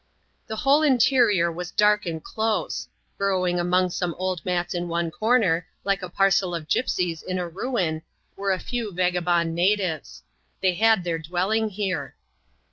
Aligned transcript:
The 0.47 0.55
whole 0.55 0.81
interior 0.81 1.51
was 1.51 1.69
dark 1.69 2.07
and 2.07 2.23
close. 2.23 2.87
Burrowing 3.19 3.59
among 3.59 3.91
some 3.91 4.15
old 4.17 4.43
mats 4.43 4.73
in 4.73 4.87
one 4.87 5.11
comer, 5.11 5.67
like 5.83 6.01
a 6.01 6.09
parcel 6.09 6.55
of 6.55 6.67
gipseys 6.67 7.21
in 7.21 7.37
a 7.37 7.47
ruin, 7.47 8.01
were 8.35 8.51
a 8.51 8.57
few 8.57 8.91
vagabond 8.91 9.53
natives. 9.53 10.23
They 10.59 10.73
had 10.73 11.03
their 11.03 11.19
dwelling 11.19 11.69
here. 11.69 12.15